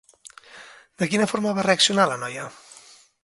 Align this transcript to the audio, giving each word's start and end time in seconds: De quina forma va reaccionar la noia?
De 1.03 1.09
quina 1.11 1.27
forma 1.33 1.53
va 1.59 1.67
reaccionar 1.69 2.09
la 2.13 2.19
noia? 2.25 2.47